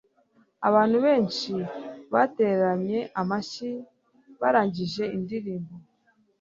[0.67, 1.53] abantu benshi
[2.13, 3.69] bateranye amashyi
[4.41, 5.73] barangije indirimbo